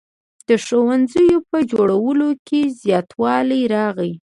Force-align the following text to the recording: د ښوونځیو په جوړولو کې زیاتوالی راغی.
د 0.47 0.49
ښوونځیو 0.65 1.37
په 1.49 1.57
جوړولو 1.71 2.29
کې 2.47 2.61
زیاتوالی 2.81 3.61
راغی. 3.75 4.11